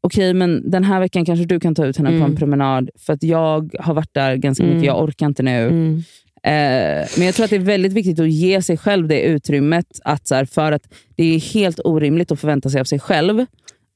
okej 0.00 0.35
men 0.35 0.71
den 0.71 0.85
här 0.85 1.00
veckan 1.00 1.25
kanske 1.25 1.45
du 1.45 1.61
kan 1.61 1.75
ta 1.75 1.87
ut 1.87 1.97
henne 1.97 2.09
på 2.11 2.14
Mm. 2.17 2.31
en 2.31 2.37
promenad, 2.37 2.90
för 2.99 3.12
att 3.12 3.23
jag 3.23 3.75
har 3.81 3.95
varit 3.95 4.14
där 4.14 4.37
ganska 4.37 4.64
Mm. 4.64 4.76
mycket, 4.76 4.87
jag 4.87 5.02
orkar 5.02 5.26
inte 5.26 5.43
nu. 5.43 6.02
Eh, 6.45 7.09
men 7.17 7.27
jag 7.27 7.35
tror 7.35 7.45
att 7.45 7.51
det 7.51 7.57
är 7.57 7.61
väldigt 7.61 7.93
viktigt 7.93 8.21
att 8.21 8.31
ge 8.31 8.63
sig 8.63 8.77
själv 8.77 9.09
det 9.09 9.23
utrymmet. 9.23 9.87
Att, 10.05 10.29
så 10.29 10.35
här, 10.35 10.45
för 10.45 10.73
att 10.73 10.83
Det 11.17 11.25
är 11.25 11.41
helt 11.41 11.81
orimligt 11.85 12.33
att 12.33 12.41
förvänta 12.41 12.71
sig 12.71 12.81
av 12.81 12.85
sig 12.85 13.01
själv 13.01 13.47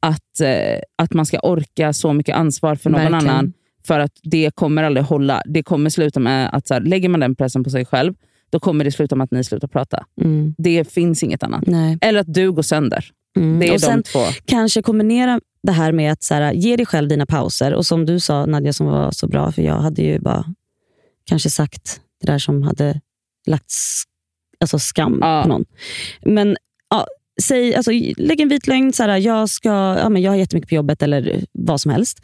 att, 0.00 0.40
eh, 0.40 0.80
att 0.98 1.12
man 1.12 1.26
ska 1.26 1.38
orka 1.38 1.92
så 1.92 2.12
mycket 2.12 2.36
ansvar 2.36 2.74
för 2.74 2.90
någon 2.90 3.00
Verkligen. 3.00 3.28
annan. 3.28 3.52
För 3.86 4.00
att 4.00 4.12
det 4.22 4.50
kommer 4.54 4.82
aldrig 4.82 5.06
hålla. 5.06 5.42
Det 5.46 5.62
kommer 5.62 5.90
sluta 5.90 6.20
med 6.20 6.50
att 6.52 6.66
så 6.66 6.74
här, 6.74 6.80
lägger 6.80 7.08
man 7.08 7.20
den 7.20 7.34
pressen 7.36 7.64
på 7.64 7.70
sig 7.70 7.84
själv, 7.84 8.14
då 8.50 8.60
kommer 8.60 8.84
det 8.84 8.92
sluta 8.92 9.16
med 9.16 9.24
att 9.24 9.30
ni 9.30 9.44
slutar 9.44 9.68
prata. 9.68 10.04
Mm. 10.20 10.54
Det 10.58 10.92
finns 10.92 11.22
inget 11.22 11.42
annat. 11.42 11.66
Nej. 11.66 11.98
Eller 12.00 12.20
att 12.20 12.34
du 12.34 12.52
går 12.52 12.62
sönder. 12.62 13.04
Mm. 13.36 13.58
Det 13.58 13.66
är 13.66 13.70
och 13.70 13.74
de 13.74 13.86
sen 13.86 14.02
två. 14.02 14.18
kanske 14.44 14.82
kombinera 14.82 15.40
det 15.62 15.72
här 15.72 15.92
med 15.92 16.12
att 16.12 16.22
så 16.22 16.34
här, 16.34 16.52
ge 16.52 16.76
dig 16.76 16.86
själv 16.86 17.08
dina 17.08 17.26
pauser. 17.26 17.74
Och 17.74 17.86
som 17.86 18.06
du 18.06 18.20
sa 18.20 18.46
Nadja, 18.46 18.72
som 18.72 18.86
var 18.86 19.10
så 19.10 19.28
bra, 19.28 19.52
för 19.52 19.62
jag 19.62 19.74
hade 19.78 20.02
ju 20.02 20.18
bara 20.20 20.44
kanske 21.24 21.50
sagt 21.50 22.00
där 22.26 22.38
som 22.38 22.62
hade 22.62 23.00
lagt 23.46 23.72
alltså 24.60 24.78
skam 24.78 25.18
Ja. 25.22 25.42
på 25.42 25.48
någon. 25.48 25.64
Men 26.22 26.56
ja, 26.90 27.06
säg, 27.42 27.74
alltså, 27.74 27.90
lägg 28.16 28.40
en 28.40 28.48
vit 28.48 28.66
lögn, 28.66 28.92
så 28.92 29.02
här, 29.02 29.16
jag, 29.16 29.48
ska, 29.48 29.68
ja, 29.98 30.08
men 30.08 30.22
jag 30.22 30.30
har 30.30 30.36
jättemycket 30.36 30.68
på 30.68 30.74
jobbet 30.74 31.02
eller 31.02 31.44
vad 31.52 31.80
som 31.80 31.90
helst. 31.90 32.18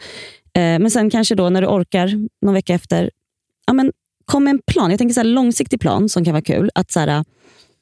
Eh, 0.54 0.60
men 0.62 0.90
sen 0.90 1.10
kanske 1.10 1.34
då 1.34 1.50
när 1.50 1.60
du 1.62 1.66
orkar 1.68 2.28
någon 2.42 2.54
vecka 2.54 2.74
efter, 2.74 3.10
ja, 3.66 3.72
men 3.72 3.92
kom 4.24 4.44
med 4.44 4.50
en 4.50 4.60
plan. 4.66 4.90
Jag 4.90 4.98
tänker 4.98 5.14
så 5.14 5.20
här, 5.20 5.24
långsiktig 5.24 5.80
plan 5.80 6.08
som 6.08 6.24
kan 6.24 6.32
vara 6.32 6.42
kul. 6.42 6.70
Att 6.74 6.90
så 6.90 7.00
här, 7.00 7.24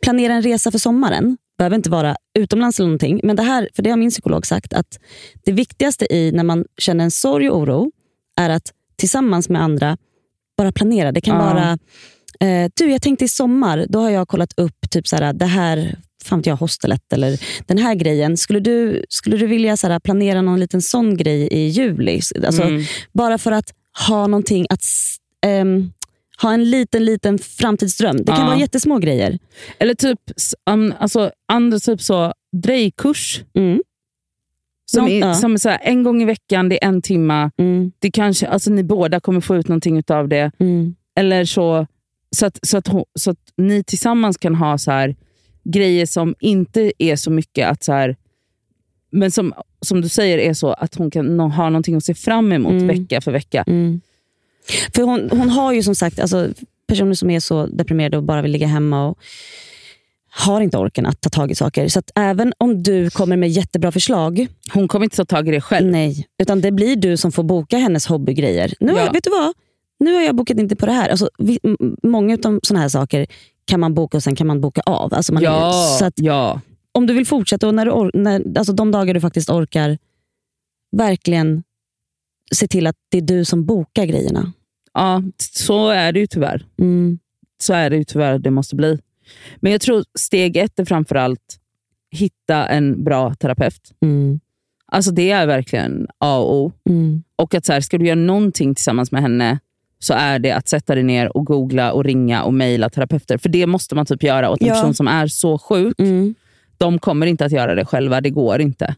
planera 0.03 0.33
en 0.35 0.43
resa 0.43 0.71
för 0.71 0.79
sommaren. 0.79 1.37
behöver 1.59 1.77
inte 1.77 1.91
vara 1.91 2.17
utomlands 2.39 2.79
eller 2.81 2.87
någonting. 2.87 3.21
Men 3.23 3.37
det 3.37 3.43
här, 3.43 3.69
för 3.75 3.83
det 3.83 3.91
har 3.91 3.97
min 3.97 4.11
psykolog 4.11 4.47
sagt, 4.47 4.73
att 4.73 4.99
det 5.45 5.53
viktigaste 5.53 6.15
i 6.15 6.33
när 6.33 6.45
man 6.45 6.65
känner 6.79 7.05
en 7.05 7.11
sorg 7.11 7.51
och 7.51 7.59
oro 7.59 7.91
är 8.37 8.51
att 8.51 8.73
tillsammans 8.97 9.49
med 9.49 9.63
andra 9.63 9.97
bara 10.61 10.73
planera. 10.73 11.13
Det 11.13 11.21
kan 11.21 11.37
Ja. 11.37 11.43
vara, 11.45 11.79
eh, 12.51 12.71
du 12.77 12.91
jag 12.91 13.03
tänkte 13.03 13.25
i 13.25 13.29
sommar, 13.29 13.87
då 13.89 13.99
har 14.01 14.11
jag 14.11 14.29
kollat 14.29 14.53
upp 14.57 14.91
typ 14.91 15.09
så 15.09 15.17
här, 15.17 15.33
det 15.33 15.47
här 15.47 15.97
fan 16.25 16.43
jag, 16.45 16.57
hostelet 16.57 17.13
eller 17.13 17.41
den 17.67 17.79
här 17.79 17.95
grejen. 17.95 18.37
Skulle 18.37 18.61
du, 18.61 19.05
skulle 19.09 19.37
du 19.37 19.47
vilja 19.47 19.77
så 19.77 19.89
här, 19.89 19.99
planera 19.99 20.43
någon 20.43 20.61
liten 20.61 20.83
sån 20.83 21.17
grej 21.17 21.49
i 21.53 21.67
juli? 21.69 22.21
Alltså, 22.47 22.63
Mm. 22.63 22.83
Bara 23.13 23.39
för 23.39 23.53
att 23.53 23.71
ha 24.09 24.27
någonting 24.27 24.67
att 24.71 24.85
ehm, 25.47 25.93
ha 26.43 26.53
en 26.53 26.71
liten, 26.71 27.05
liten 27.05 27.39
framtidsdröm. 27.39 28.17
Det 28.17 28.25
kan 28.33 28.41
Ja. 28.41 28.47
vara 28.47 28.59
jättesmå 28.59 28.99
grejer. 28.99 29.39
Eller 29.79 29.95
typ 29.95 30.19
um, 30.71 30.95
alltså, 30.99 31.31
andra 31.53 31.79
typ 31.79 32.01
så 32.01 32.33
drejkurs. 32.63 33.43
Mm. 33.59 33.81
Som, 34.91 35.07
är, 35.09 35.21
ja. 35.21 35.35
som 35.35 35.59
så 35.59 35.69
här, 35.69 35.79
en 35.83 36.03
gång 36.03 36.23
i 36.23 36.25
veckan, 36.25 36.69
det 36.69 36.85
är 36.85 36.89
en 36.89 37.03
timma. 37.03 37.51
Mm. 37.57 37.93
Det 37.99 38.11
kanske, 38.11 38.47
alltså, 38.47 38.71
ni 38.71 38.83
båda 38.83 39.21
kommer 39.21 39.41
få 39.41 39.57
ut 39.57 39.69
någonting 39.69 40.03
av 40.09 40.29
det. 40.29 40.51
Mm. 40.59 40.95
Eller 41.17 41.45
så, 41.45 41.87
så, 42.37 42.47
att, 42.47 42.59
så, 42.63 42.77
att, 42.77 42.89
så 43.15 43.31
att 43.31 43.53
ni 43.57 43.85
tillsammans 43.85 44.37
kan 44.37 44.55
ha 44.55 44.79
så 44.79 44.91
här, 44.91 45.17
grejer 45.65 46.07
som 46.07 46.35
inte 46.41 46.93
är 46.99 47.17
så 47.17 47.31
mycket 47.31 47.69
att 47.69 47.83
så 47.83 47.93
här, 47.93 48.17
men 49.11 49.31
som, 49.31 49.55
som 49.81 50.01
du 50.01 50.09
säger 50.09 50.39
är 50.39 50.55
så 50.55 50.73
att 50.73 50.95
hon 50.95 51.11
kan 51.11 51.41
ha 51.41 51.71
någonting 51.71 51.97
att 51.97 52.05
se 52.05 52.15
fram 52.15 52.53
emot 52.53 52.73
Mm. 52.73 52.87
vecka 52.87 53.21
för 53.21 53.33
vecka. 53.33 53.65
Mm. 53.67 54.01
För 54.95 55.03
hon, 55.03 55.29
hon 55.31 55.49
har 55.49 55.73
ju 55.73 55.83
som 55.83 55.95
sagt 55.95 56.21
alltså, 56.21 56.49
personer 56.87 57.15
som 57.15 57.31
är 57.31 57.41
så 57.41 57.67
deprimerade 57.67 58.17
och 58.17 58.23
bara 58.23 58.43
vill 58.43 58.53
ligga 58.53 58.67
hemma 58.67 59.09
och 59.09 59.19
har 60.31 60.61
inte 60.61 60.79
orken 60.79 61.07
att 61.07 61.21
ta 61.21 61.31
tag 61.31 61.51
i 61.51 61.55
saker. 61.55 61.89
Så 61.89 62.03
även 62.15 62.53
om 62.59 62.83
du 62.83 63.11
kommer 63.11 63.37
med 63.37 63.49
jättebra 63.49 63.93
förslag, 63.93 64.47
Hon 64.73 64.89
kommer 64.89 65.05
inte 65.07 65.17
ta 65.17 65.25
tag 65.25 65.49
i 65.49 65.51
det 65.51 65.61
själv. 65.61 65.87
nej. 65.91 66.27
Utan 66.43 66.61
det 66.61 66.73
blir 66.73 66.97
du 66.97 67.17
som 67.17 67.33
får 67.33 67.43
boka 67.43 67.77
hennes 67.79 68.07
hobbygrejer. 68.07 68.75
Nu, 68.81 68.93
Ja. 68.93 69.13
vet 69.13 69.25
du 69.25 69.31
vad? 69.31 69.55
Nu 70.01 70.15
har 70.15 70.23
jag 70.23 70.37
bokat 70.37 70.59
inte 70.59 70.77
på 70.77 70.87
det 70.87 70.93
här. 70.93 71.09
Alltså, 71.09 71.29
vi, 71.39 71.59
många 72.03 72.39
av 72.45 72.61
såna 72.63 72.81
här 72.81 72.89
saker 72.89 73.27
kan 73.65 73.81
man 73.81 73.95
boka 73.95 74.17
och 74.17 74.23
sen 74.23 74.37
kan 74.37 74.47
man 74.47 74.61
boka 74.61 74.81
av. 74.87 75.15
Alltså 75.15 75.33
man, 75.35 75.43
Ja, 75.43 75.73
så 75.99 76.05
att 76.05 76.15
ja. 76.17 76.61
om 76.93 77.07
du 77.07 77.15
vill 77.15 77.27
fortsätta 77.27 77.67
och 77.69 77.75
när 77.75 77.85
du 77.87 77.91
or- 77.93 78.11
när, 78.15 78.59
alltså 78.59 78.73
de 78.73 78.91
dagar 78.91 79.15
du 79.15 79.21
faktiskt 79.21 79.51
orkar, 79.51 79.99
verkligen 80.97 81.63
se 82.55 82.69
till 82.69 82.87
att 82.87 82.97
det 83.09 83.19
är 83.19 83.23
du 83.23 83.45
som 83.45 83.65
bokar 83.67 84.05
grejerna. 84.05 84.53
ja, 84.95 85.23
så 85.39 85.89
är 85.89 86.13
det 86.13 86.21
ju 86.21 86.27
tyvärr. 86.27 86.67
Mm. 86.79 87.19
Så 87.63 87.73
är 87.75 87.91
det 87.91 87.97
ju 87.97 88.05
tyvärr 88.05 88.39
det 88.39 88.51
måste 88.51 88.77
bli. 88.77 88.99
Men 89.57 89.73
jag 89.73 89.81
tror 89.81 90.05
steg 90.19 90.57
ett 90.57 90.79
är 90.79 90.85
framförallt 90.85 91.57
hitta 92.11 92.67
en 92.69 93.05
bra 93.05 93.35
terapeut. 93.35 93.93
Mm. 94.03 94.41
Alltså 94.87 95.11
det 95.11 95.31
är 95.31 95.47
verkligen 95.47 96.07
A 96.19 96.39
och 96.39 96.55
O. 96.55 96.73
Mm. 96.89 97.23
Och 97.37 97.55
att 97.55 97.65
så 97.65 97.73
här, 97.73 97.81
ska 97.81 97.99
du 97.99 98.07
göra 98.07 98.15
någonting 98.15 98.75
tillsammans 98.75 99.13
med 99.13 99.23
henne 99.23 99.59
så 99.99 100.15
är 100.15 100.39
det 100.39 100.53
att 100.53 100.69
sätta 100.69 100.95
dig 100.95 101.05
ner 101.05 101.37
och 101.37 101.47
googla 101.47 101.93
och 101.93 102.05
ringa 102.05 102.43
och 102.43 102.55
mejla 102.55 102.91
terapeuter. 102.91 103.39
För 103.39 103.49
det 103.49 103.67
måste 103.67 103.95
man 103.95 104.07
typ 104.07 104.23
göra 104.23 104.51
åt 104.51 104.61
en 104.63 104.67
Ja. 104.69 104.75
person 104.75 104.95
som 104.95 105.09
är 105.09 105.27
så 105.27 105.59
sjuk. 105.59 106.01
Mm. 106.01 106.35
De 106.79 106.99
kommer 106.99 107.27
inte 107.27 107.45
att 107.45 107.53
göra 107.53 107.75
det 107.75 107.85
själva, 107.85 108.21
det 108.21 108.31
går 108.31 108.61
inte. 108.61 108.95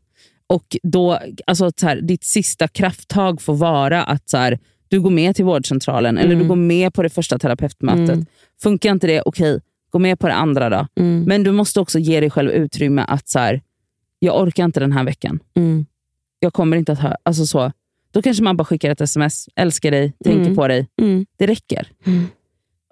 Och 0.47 0.77
då, 0.83 1.19
alltså 1.47 1.73
så 1.77 1.87
här, 1.87 2.01
Ditt 2.01 2.25
sista 2.25 2.69
krafttag 2.69 3.43
får 3.43 3.55
vara 3.55 4.03
att 4.05 4.29
så 4.29 4.37
här, 4.37 4.59
du 4.89 5.01
går 5.01 5.11
med 5.11 5.37
till 5.37 5.45
vårdcentralen 5.45 6.19
eller 6.19 6.37
du 6.37 6.45
går 6.49 6.57
med 6.57 6.95
på 6.95 7.03
det 7.03 7.11
första 7.11 7.39
terapeutmötet. 7.39 8.15
Mm. 8.15 8.27
Funkar 8.62 8.91
inte 8.91 9.07
det, 9.07 9.23
okej, 9.23 9.61
gå 9.93 9.99
med 9.99 10.19
på 10.19 10.27
det 10.29 10.35
andra 10.35 10.71
då. 10.71 10.87
Mm. 10.97 11.25
Men 11.25 11.43
du 11.43 11.53
måste 11.53 11.81
också 11.81 11.99
ge 11.99 12.21
dig 12.21 12.31
själv 12.31 12.51
utrymme 12.51 13.05
att 13.09 13.29
så 13.29 13.39
här, 13.39 13.61
jag 14.19 14.41
orkar 14.43 14.65
inte 14.65 14.81
den 14.81 14.93
här 14.93 15.05
veckan. 15.05 15.39
Mm. 15.55 15.87
Jag 16.39 16.53
kommer 16.53 16.77
inte 16.77 16.93
att 16.93 16.99
höra. 16.99 17.17
Alltså 17.23 17.47
så. 17.47 17.73
Då 18.11 18.23
kanske 18.23 18.43
man 18.43 18.57
bara 18.57 18.65
skickar 18.65 18.91
ett 18.91 19.01
sms, 19.01 19.49
älskar 19.57 19.91
dig, 19.91 20.13
tänker 20.25 20.41
Mm. 20.43 20.57
på 20.57 20.69
dig. 20.69 20.89
Mm. 21.03 21.27
Det 21.37 21.47
räcker. 21.47 21.89
Mm. 22.07 22.25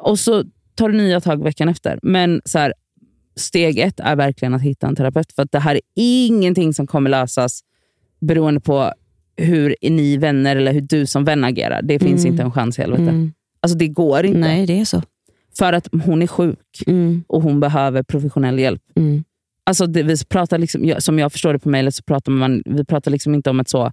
Och 0.02 0.18
så 0.18 0.44
tar 0.74 0.88
du 0.88 0.96
nya 0.98 1.20
tag 1.20 1.42
veckan 1.44 1.68
efter. 1.68 1.98
Men 2.02 2.42
så 2.44 2.58
här, 2.58 2.74
steg 3.36 3.78
ett 3.78 4.00
är 4.00 4.16
verkligen 4.16 4.54
att 4.54 4.62
hitta 4.62 4.86
en 4.88 4.96
terapeut. 4.96 5.32
För 5.32 5.42
att 5.42 5.52
det 5.52 5.58
här 5.58 5.74
är 5.74 5.80
ingenting 5.94 6.74
som 6.74 6.86
kommer 6.86 7.10
lösas 7.10 7.60
beroende 8.20 8.60
på 8.60 8.92
hur 9.36 9.76
ni 9.82 10.16
vänner 10.16 10.56
eller 10.56 10.72
hur 10.72 10.80
du 10.80 11.06
som 11.06 11.24
vän 11.24 11.44
agerar. 11.44 11.82
Det 11.82 11.98
finns 11.98 12.20
Mm. 12.24 12.32
inte 12.32 12.42
en 12.42 12.52
chans 12.52 12.78
i 12.78 12.82
helvete. 12.82 13.30
Alltså 13.60 13.78
det 13.78 13.88
går 13.88 14.24
inte. 14.26 14.38
Nej, 14.38 14.66
det 14.66 14.80
är 14.80 14.84
så. 14.84 15.02
För 15.58 15.72
att 15.72 15.88
hon 16.04 16.22
är 16.22 16.26
sjuk 16.26 16.58
Mm. 16.86 17.24
och 17.28 17.42
hon 17.42 17.60
behöver 17.60 18.02
professionell 18.02 18.58
hjälp. 18.58 18.82
Mm. 18.96 19.24
Alltså 19.64 19.86
det, 19.86 20.02
vi 20.02 20.16
pratar 20.28 20.58
liksom, 20.58 20.94
som 20.98 21.18
jag 21.18 21.32
förstår 21.32 21.52
det 21.52 21.58
på 21.58 21.68
mejlet 21.68 21.94
så 21.94 22.02
pratar 22.02 22.32
man, 22.32 22.62
vi 22.64 22.84
pratar 22.84 23.10
liksom 23.10 23.34
inte 23.34 23.50
om 23.50 23.60
ett 23.60 23.68
så 23.68 23.92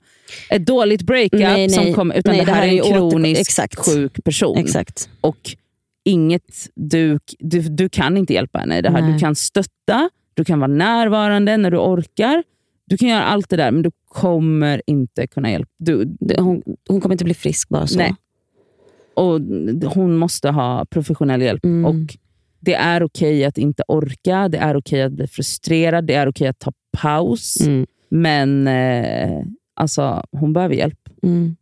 ett 0.50 0.66
dåligt 0.66 1.02
breakup, 1.02 1.40
Nej, 1.40 1.70
som 1.70 1.84
nej. 1.84 1.94
kom, 1.94 2.12
utan 2.12 2.36
Nej, 2.36 2.46
det 2.46 2.52
här 2.52 2.64
är 2.64 2.68
en 2.68 2.76
ju 2.76 2.82
åter- 2.82 3.12
kroniskt 3.12 3.42
Exakt. 3.42 3.76
sjuk 3.86 4.24
person. 4.24 4.58
Exakt. 4.58 5.10
Och 5.22 5.38
inget, 6.06 6.70
du, 6.76 7.20
du, 7.40 7.60
du 7.62 7.90
kan 7.90 8.18
inte 8.18 8.34
hjälpa 8.34 8.60
henne 8.60 8.78
i 8.78 8.82
det 8.82 8.90
här. 8.90 9.02
Nej. 9.02 9.14
Du 9.14 9.20
kan 9.20 9.36
stötta, 9.36 10.10
du 10.34 10.46
kan 10.46 10.60
vara 10.60 10.72
närvarande 10.72 11.58
när 11.58 11.72
du 11.72 11.78
orkar. 11.78 12.44
Du 12.86 12.98
kan 12.98 13.08
göra 13.10 13.24
allt 13.24 13.50
det 13.50 13.56
där, 13.58 13.72
men 13.72 13.82
du 13.84 13.92
kommer 14.10 14.82
inte 14.88 15.28
kunna 15.28 15.52
hjälpa. 15.52 15.70
Du, 15.80 16.06
Det- 16.20 16.42
Hon, 16.42 16.64
hon 16.90 17.02
kommer 17.02 17.14
inte 17.16 17.24
bli 17.26 17.34
frisk 17.34 17.70
bara 17.70 17.88
så. 17.88 17.98
Nej. 17.98 18.16
Och 19.18 19.42
hon 19.94 20.18
måste 20.18 20.50
ha 20.50 20.86
professionell 20.86 21.42
hjälp. 21.42 21.66
Mm. 21.66 21.86
Och 21.86 22.16
Det 22.60 22.74
är 22.74 23.04
okej 23.04 23.46
att 23.46 23.58
inte 23.58 23.84
orka, 23.88 24.50
det 24.50 24.58
är 24.58 24.78
okej 24.78 25.02
att 25.02 25.12
bli 25.12 25.28
frustrerad, 25.28 26.06
det 26.08 26.14
är 26.14 26.28
okej 26.28 26.48
att 26.48 26.60
ta 26.60 26.72
paus. 26.98 27.62
Mm. 27.62 27.86
Men 28.10 28.68
eh, 28.68 29.44
alltså, 29.76 30.24
hon 30.32 30.54
behöver 30.54 30.76
hjälp. 30.76 31.00
Mm. 31.24 31.56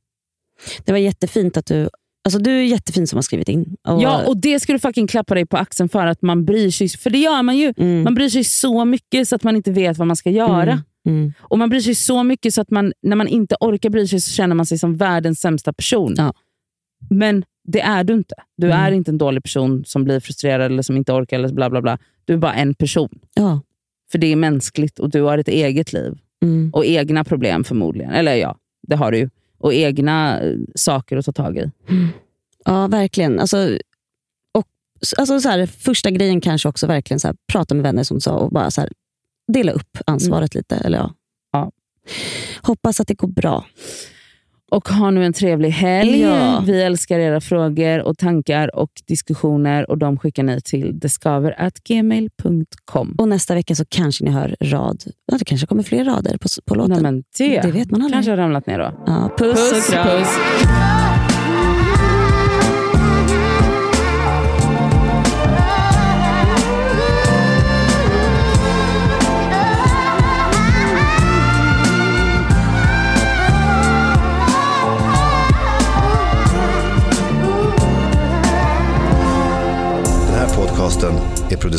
Det 0.85 0.91
var 0.91 0.99
jättefint 0.99 1.57
att 1.57 1.65
du... 1.65 1.89
Alltså 2.25 2.39
du 2.39 2.51
är 2.51 2.63
jättefin 2.63 3.07
som 3.07 3.17
har 3.17 3.21
skrivit 3.21 3.49
in. 3.49 3.75
Och, 3.87 4.01
Ja, 4.01 4.23
och 4.27 4.37
det 4.37 4.59
ska 4.59 4.73
du 4.73 4.79
fucking 4.79 5.07
klappa 5.07 5.35
dig 5.35 5.45
på 5.45 5.57
axeln 5.57 5.89
för 5.89 6.05
att 6.07 6.21
man 6.21 6.45
bryr 6.45 6.71
sig. 6.71 6.89
För 6.89 7.09
det 7.09 7.17
gör 7.17 7.43
man 7.43 7.57
ju. 7.57 7.73
mm. 7.77 8.03
Man 8.03 8.15
bryr 8.15 8.29
sig 8.29 8.43
så 8.43 8.85
mycket 8.85 9.27
så 9.27 9.35
att 9.35 9.43
man 9.43 9.55
inte 9.55 9.71
vet 9.71 9.97
vad 9.97 10.07
man 10.07 10.15
ska 10.15 10.29
göra. 10.29 10.71
Mm. 10.71 10.79
Mm. 11.07 11.33
Och 11.39 11.59
Man 11.59 11.69
bryr 11.69 11.79
sig 11.79 11.95
så 11.95 12.23
mycket 12.23 12.53
så 12.53 12.61
att 12.61 12.71
man, 12.71 12.93
när 13.01 13.15
man 13.15 13.27
inte 13.27 13.55
orkar 13.59 13.89
bry 13.89 14.07
sig 14.07 14.21
så 14.21 14.31
känner 14.31 14.55
man 14.55 14.65
sig 14.65 14.77
som 14.77 14.97
världens 14.97 15.39
sämsta 15.39 15.73
person. 15.73 16.13
Ja. 16.17 16.33
Men 17.09 17.45
det 17.63 17.81
är 17.81 18.03
du 18.03 18.13
inte. 18.13 18.35
Du 18.57 18.67
Mm. 18.67 18.79
är 18.79 18.91
inte 18.91 19.11
en 19.11 19.17
dålig 19.17 19.43
person 19.43 19.83
som 19.85 20.03
blir 20.03 20.19
frustrerad 20.19 20.71
eller 20.71 20.81
som 20.83 20.97
inte 20.97 21.13
orkar. 21.13 21.37
eller 21.39 21.49
bla 21.53 21.69
bla 21.69 21.81
bla. 21.81 21.97
Du 22.25 22.33
är 22.33 22.37
bara 22.37 22.53
en 22.53 22.73
person. 22.73 23.19
Ja. 23.33 23.61
För 24.11 24.17
det 24.17 24.27
är 24.27 24.35
mänskligt 24.35 24.99
och 24.99 25.09
du 25.09 25.21
har 25.21 25.37
ett 25.37 25.47
eget 25.47 25.93
liv. 25.93 26.17
Mm. 26.43 26.69
Och 26.73 26.85
egna 26.85 27.23
problem 27.23 27.63
förmodligen. 27.63 28.11
Eller 28.11 28.35
ja, 28.35 28.57
det 28.87 28.95
har 28.95 29.11
du 29.11 29.17
ju. 29.17 29.29
Och 29.57 29.73
egna 29.73 30.41
eh, 30.41 30.57
saker 30.75 31.17
att 31.17 31.25
ta 31.25 31.31
tag 31.31 31.57
i. 31.57 31.71
ja, 32.65 32.87
verkligen. 32.87 33.39
Alltså, 33.39 33.77
och, 34.53 34.65
alltså, 35.17 35.39
så 35.39 35.49
här, 35.49 35.65
första 35.65 36.11
grejen 36.11 36.41
kanske 36.41 36.69
också 36.69 36.87
verkligen 36.87 37.19
så 37.19 37.27
här, 37.27 37.35
prata 37.47 37.75
med 37.75 37.83
vänner 37.83 38.03
som 38.03 38.17
du 38.17 38.21
sa 38.21 38.31
och 38.31 38.51
bara 38.51 38.71
så 38.71 38.81
här, 38.81 38.89
dela 39.53 39.71
upp 39.71 39.97
ansvaret 40.05 40.55
lite. 40.55 40.75
Eller, 40.75 40.97
ja. 40.97 41.13
Ja. 41.51 41.71
Hoppas 42.61 42.99
att 42.99 43.07
det 43.07 43.13
går 43.13 43.27
bra. 43.27 43.65
Och 44.71 44.89
ha 44.89 45.11
nu 45.11 45.25
en 45.25 45.33
trevlig 45.33 45.69
helg. 45.69 46.21
Ja. 46.21 46.63
Vi 46.65 46.81
älskar 46.81 47.19
era 47.19 47.41
frågor 47.41 47.99
och 48.01 48.17
tankar 48.17 48.75
och 48.75 48.89
diskussioner 49.07 49.89
och 49.91 49.97
de 49.97 50.17
skickar 50.17 50.43
ni 50.43 50.61
till 50.61 50.99
deskaver.gmail.com. 50.99 53.15
Och 53.17 53.27
nästa 53.27 53.55
vecka 53.55 53.75
så 53.75 53.83
kanske 53.89 54.23
ni 54.25 54.31
hör 54.31 54.55
rad. 54.61 55.03
Ja, 55.31 55.37
det 55.37 55.45
kanske 55.45 55.67
kommer 55.67 55.83
fler 55.83 56.05
rader 56.05 56.37
på, 56.37 56.47
på 56.65 56.75
låten. 56.75 57.03
Nej, 57.03 57.23
det, 57.37 57.61
Det 57.61 57.71
vet 57.71 57.91
man 57.91 58.01
aldrig. 58.01 58.13
kanske 58.13 58.31
har 58.31 58.37
ramlat 58.37 58.67
ner 58.67 58.79
då. 58.79 58.91
Ja, 59.05 59.31
puss, 59.37 59.71
och 59.71 59.83
kram. 59.93 60.07
Den 60.07 60.25